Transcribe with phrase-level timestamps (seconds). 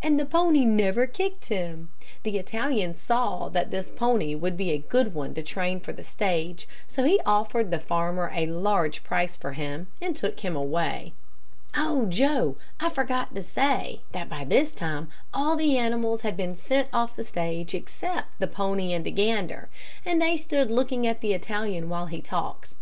[0.00, 1.90] And the pony never kicked him.
[2.22, 6.02] The Italian saw that this pony would be a good one to train for the
[6.02, 11.12] stage, so he offered the farmer a large price for him, and took him away.
[11.76, 16.56] "Oh, Joe, I forgot to say, that by this time all the animals had been
[16.56, 19.68] sent off the stage except the pony and the gander,
[20.02, 22.74] and they stood looking at the Italian while he talked.